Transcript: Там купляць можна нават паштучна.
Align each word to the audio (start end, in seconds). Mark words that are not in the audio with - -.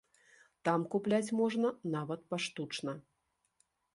Там 0.67 0.85
купляць 0.93 1.35
можна 1.41 1.71
нават 1.97 2.21
паштучна. 2.35 2.91